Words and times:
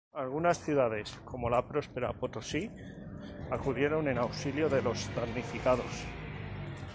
Algunas 0.15 0.57
ciudades 0.59 1.11
como 1.25 1.47
la 1.47 1.67
próspera 1.67 2.11
Potosí 2.11 2.71
acudieron 3.51 4.07
en 4.07 4.17
auxilio 4.17 4.67
de 4.67 4.81
los 4.81 5.13
damnificados. 5.13 5.93